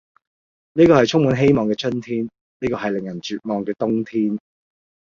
[0.73, 4.35] 呢個係充滿希望嘅春天，呢個係令人絕望嘅冬天，